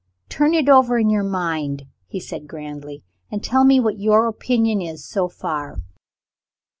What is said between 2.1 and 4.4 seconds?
said grandly, "and tell me what your